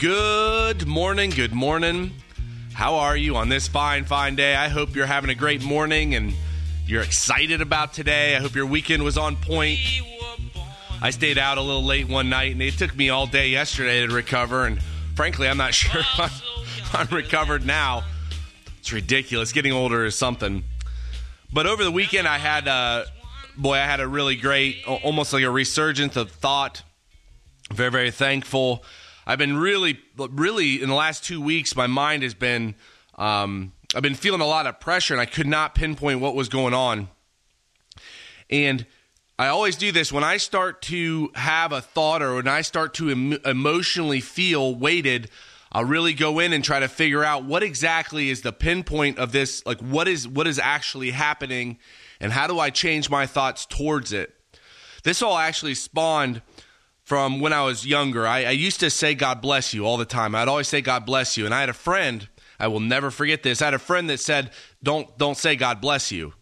[0.00, 2.14] Good morning, good morning.
[2.72, 4.56] How are you on this fine, fine day?
[4.56, 6.32] I hope you're having a great morning and
[6.86, 8.34] you're excited about today.
[8.34, 9.78] I hope your weekend was on point.
[11.02, 14.06] I stayed out a little late one night and it took me all day yesterday
[14.06, 14.64] to recover.
[14.64, 14.80] And
[15.16, 16.30] frankly, I'm not sure if I'm,
[16.94, 18.04] I'm recovered now.
[18.78, 19.52] It's ridiculous.
[19.52, 20.64] Getting older is something.
[21.52, 23.04] But over the weekend, I had, uh,
[23.54, 26.84] boy, I had a really great, almost like a resurgence of thought.
[27.70, 28.82] Very, very thankful.
[29.30, 32.74] I've been really, really in the last two weeks, my mind has been,
[33.14, 36.48] um, I've been feeling a lot of pressure and I could not pinpoint what was
[36.48, 37.08] going on.
[38.50, 38.84] And
[39.38, 42.92] I always do this when I start to have a thought or when I start
[42.94, 45.30] to em- emotionally feel weighted.
[45.70, 49.30] I'll really go in and try to figure out what exactly is the pinpoint of
[49.30, 51.78] this, like what is what is actually happening,
[52.18, 54.34] and how do I change my thoughts towards it.
[55.04, 56.42] This all actually spawned
[57.10, 58.24] from when I was younger.
[58.24, 60.36] I, I, used to say God bless you all the time.
[60.36, 61.44] I'd always say God bless you.
[61.44, 62.28] And I had a friend,
[62.60, 63.60] I will never forget this.
[63.60, 66.34] I had a friend that said, Don't don't say God bless you.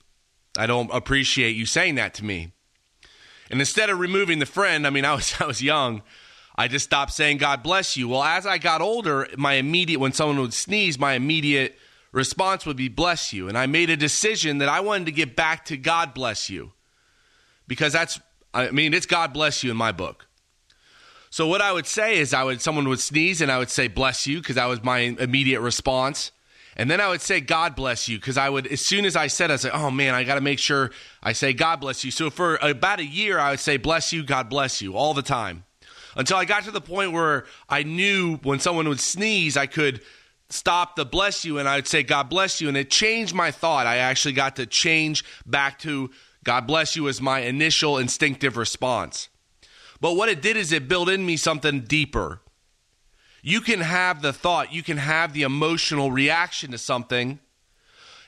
[0.59, 2.53] I don't appreciate you saying that to me.
[3.51, 6.03] And instead of removing the friend, I mean I was I was young,
[6.55, 8.07] I just stopped saying God bless you.
[8.11, 11.79] Well, as I got older, my immediate when someone would sneeze, my immediate
[12.13, 13.49] response would be bless you.
[13.49, 16.73] And I made a decision that I wanted to get back to God bless you.
[17.67, 18.21] Because that's
[18.53, 20.28] I mean, it's God bless you in my book.
[21.39, 23.87] So what I would say is I would someone would sneeze and I would say
[23.87, 26.33] bless you because that was my immediate response.
[26.77, 29.29] And then I would say God bless you because I would as soon as I
[29.29, 30.91] said I say oh man I got to make sure
[31.23, 32.11] I say God bless you.
[32.11, 35.23] So for about a year I would say bless you God bless you all the
[35.23, 35.63] time.
[36.17, 40.01] Until I got to the point where I knew when someone would sneeze I could
[40.51, 43.53] stop the bless you and I would say God bless you and it changed my
[43.53, 43.87] thought.
[43.87, 46.11] I actually got to change back to
[46.43, 49.29] God bless you as my initial instinctive response.
[50.01, 52.41] But what it did is it built in me something deeper.
[53.43, 57.39] You can have the thought, you can have the emotional reaction to something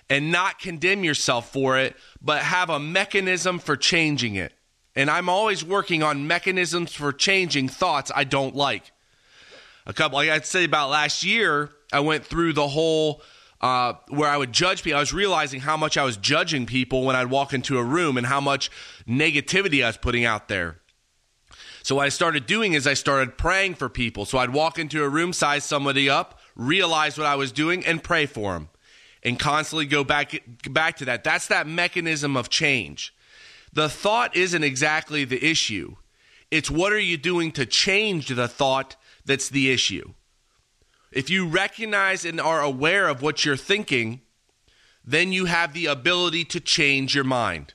[0.08, 4.52] and not condemn yourself for it, but have a mechanism for changing it.
[4.96, 8.90] And I'm always working on mechanisms for changing thoughts I don't like.
[9.86, 13.22] A couple, like I'd say about last year, I went through the whole
[13.60, 14.96] uh, where I would judge people.
[14.96, 18.16] I was realizing how much I was judging people when I'd walk into a room
[18.16, 18.70] and how much
[19.06, 20.79] negativity I was putting out there.
[21.82, 24.24] So what I started doing is I started praying for people.
[24.24, 28.02] So I'd walk into a room, size somebody up, realize what I was doing, and
[28.02, 28.68] pray for them,
[29.22, 31.24] and constantly go back back to that.
[31.24, 33.14] That's that mechanism of change.
[33.72, 35.96] The thought isn't exactly the issue.
[36.50, 40.14] It's what are you doing to change the thought that's the issue.
[41.12, 44.20] If you recognize and are aware of what you're thinking,
[45.04, 47.74] then you have the ability to change your mind.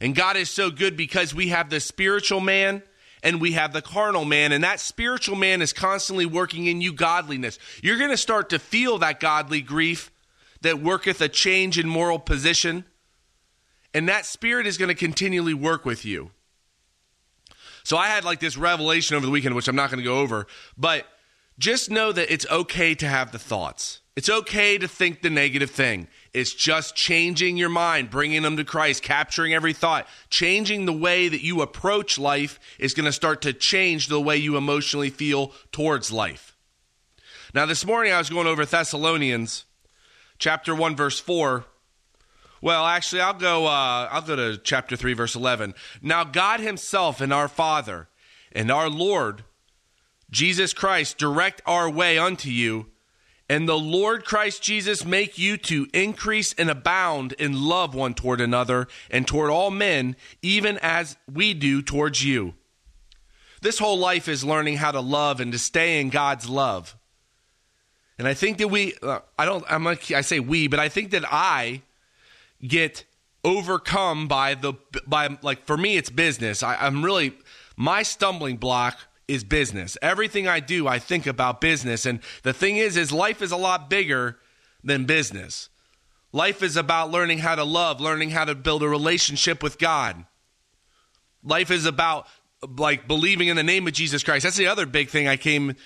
[0.00, 2.82] And God is so good because we have the spiritual man
[3.24, 6.92] and we have the carnal man, and that spiritual man is constantly working in you
[6.92, 7.58] godliness.
[7.82, 10.12] You're going to start to feel that godly grief
[10.60, 12.84] that worketh a change in moral position,
[13.94, 16.30] and that spirit is going to continually work with you.
[17.82, 20.18] So I had like this revelation over the weekend, which I'm not going to go
[20.18, 20.46] over,
[20.76, 21.06] but
[21.58, 24.00] just know that it's okay to have the thoughts.
[24.16, 26.06] It's okay to think the negative thing.
[26.32, 30.06] It's just changing your mind, bringing them to Christ, capturing every thought.
[30.30, 34.36] Changing the way that you approach life is going to start to change the way
[34.36, 36.56] you emotionally feel towards life.
[37.52, 39.64] Now, this morning I was going over Thessalonians
[40.38, 41.64] chapter 1, verse 4.
[42.64, 43.66] Well, actually, I'll go.
[43.66, 45.74] Uh, I'll go to chapter three, verse eleven.
[46.00, 48.08] Now, God Himself and our Father
[48.52, 49.44] and our Lord
[50.30, 52.86] Jesus Christ direct our way unto you,
[53.48, 58.40] and the Lord Christ Jesus make you to increase and abound in love one toward
[58.40, 62.54] another and toward all men, even as we do towards you.
[63.60, 66.96] This whole life is learning how to love and to stay in God's love.
[68.18, 70.88] And I think that we, uh, I don't, I'm like, I say we, but I
[70.88, 71.82] think that I
[72.66, 73.04] get
[73.42, 74.74] overcome by the,
[75.06, 76.62] by, like, for me, it's business.
[76.62, 77.34] I, I'm really,
[77.76, 78.98] my stumbling block
[79.28, 79.96] is business.
[80.02, 82.06] Everything I do, I think about business.
[82.06, 84.38] And the thing is, is life is a lot bigger
[84.82, 85.68] than business.
[86.32, 90.24] Life is about learning how to love, learning how to build a relationship with God.
[91.42, 92.26] Life is about
[92.78, 94.44] like believing in the name of Jesus Christ.
[94.44, 95.76] That's the other big thing I came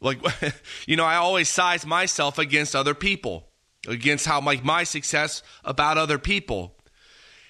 [0.00, 0.20] like
[0.86, 3.48] you know, I always size myself against other people,
[3.86, 6.76] against how like my success about other people.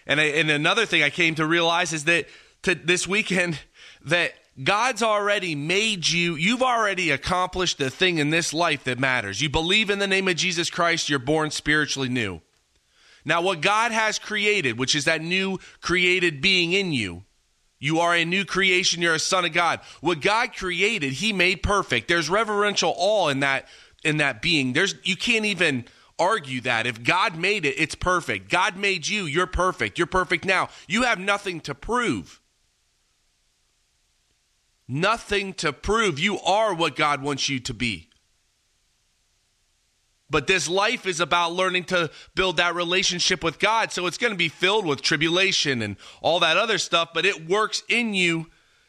[0.06, 2.26] And I, and another thing I came to realize is that
[2.62, 3.60] to this weekend
[4.04, 4.32] that
[4.62, 9.40] God's already made you, you've already accomplished the thing in this life that matters.
[9.40, 12.40] You believe in the name of Jesus Christ, you're born spiritually new.
[13.24, 17.24] Now, what God has created, which is that new created being in you,
[17.78, 19.02] You are a new creation.
[19.02, 19.80] You're a son of God.
[20.00, 22.08] What God created, He made perfect.
[22.08, 23.68] There's reverential awe in that
[24.04, 24.72] in that being.
[24.72, 25.84] There's you can't even
[26.18, 26.86] argue that.
[26.86, 28.50] If God made it, it's perfect.
[28.50, 29.98] God made you, you're perfect.
[29.98, 30.68] You're perfect now.
[30.88, 32.40] You have nothing to prove.
[34.88, 36.18] Nothing to prove.
[36.18, 38.08] You are what God wants you to be.
[40.30, 43.92] But this life is about learning to build that relationship with God.
[43.92, 47.48] So it's going to be filled with tribulation and all that other stuff, but it
[47.48, 48.46] works in you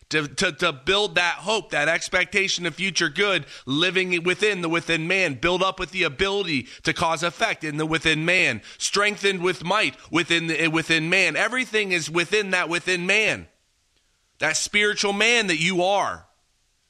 [0.10, 5.08] to, to, to build that hope, that expectation of future good, living within the within
[5.08, 9.64] man, build up with the ability to cause effect in the within man, strengthened with
[9.64, 11.36] might within the, within man.
[11.36, 13.48] Everything is within that within man,
[14.40, 16.26] that spiritual man that you are.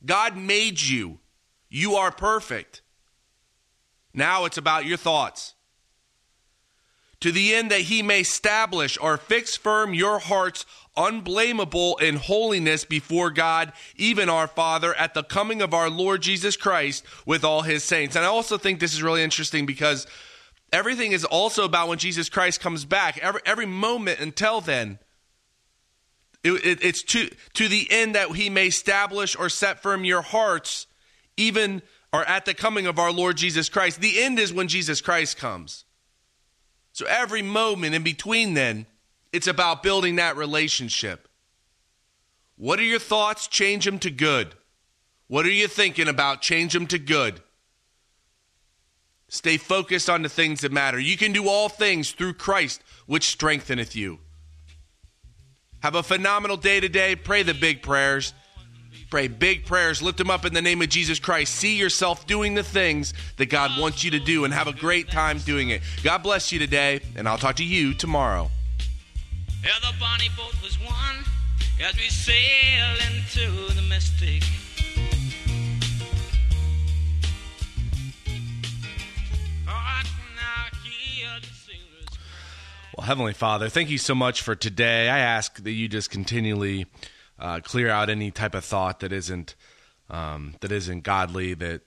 [0.05, 1.19] God made you.
[1.69, 2.81] You are perfect.
[4.13, 5.53] Now it's about your thoughts
[7.21, 10.65] to the end that he may establish or fix firm your hearts
[10.95, 16.57] unblameable in holiness before God, even our Father, at the coming of our Lord Jesus
[16.57, 18.15] Christ with all his saints.
[18.15, 20.07] And I also think this is really interesting because
[20.71, 23.17] everything is also about when Jesus Christ comes back.
[23.19, 24.99] Every, every moment until then,
[26.43, 30.21] it, it, it's to, to the end that he may establish or set firm your
[30.21, 30.87] hearts,
[31.37, 31.81] even
[32.11, 34.01] or at the coming of our Lord Jesus Christ.
[34.01, 35.85] The end is when Jesus Christ comes.
[36.93, 38.85] So every moment in between then,
[39.31, 41.27] it's about building that relationship.
[42.55, 43.47] What are your thoughts?
[43.47, 44.55] Change them to good.
[45.27, 46.41] What are you thinking about?
[46.41, 47.41] Change them to good.
[49.27, 50.99] Stay focused on the things that matter.
[50.99, 54.19] You can do all things through Christ, which strengtheneth you.
[55.81, 57.15] Have a phenomenal day today.
[57.15, 58.33] Pray the big prayers.
[59.09, 60.01] Pray big prayers.
[60.01, 61.55] Lift them up in the name of Jesus Christ.
[61.55, 65.09] See yourself doing the things that God wants you to do and have a great
[65.09, 65.81] time doing it.
[66.03, 68.51] God bless you today, and I'll talk to you tomorrow.
[69.63, 71.25] Yeah, the bonnie boat was one
[71.81, 74.43] as we sail into the mystic.
[82.99, 85.07] Well, Heavenly Father, thank you so much for today.
[85.07, 86.85] I ask that you just continually
[87.39, 89.55] uh, clear out any type of thought that isn't
[90.09, 91.53] um, that isn't godly.
[91.53, 91.83] That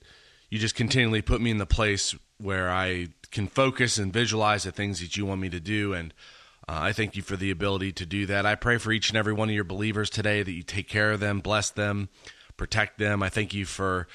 [0.48, 4.72] you just continually put me in the place where I can focus and visualize the
[4.72, 6.14] things that you want me to do, and
[6.66, 8.46] uh, I thank you for the ability to do that.
[8.46, 11.12] I pray for each and every one of your believers today that you take care
[11.12, 12.08] of them, bless them,
[12.56, 13.22] protect them.
[13.22, 14.08] I thank you for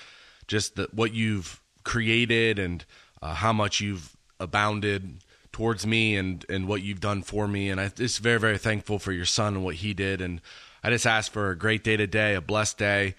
[0.48, 2.84] just the, what you've created and
[3.22, 5.20] uh, how much you've abounded
[5.58, 7.72] towards me and, and what you've done for me.
[7.72, 10.22] And I just very, very thankful for your son and what he did.
[10.22, 10.40] And
[10.84, 13.16] I just ask for a great day today, a blessed day,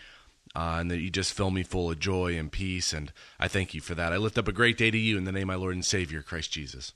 [0.54, 2.92] uh, and that you just fill me full of joy and peace.
[2.92, 4.12] And I thank you for that.
[4.12, 5.84] I lift up a great day to you in the name of my Lord and
[5.84, 6.92] Savior, Christ Jesus.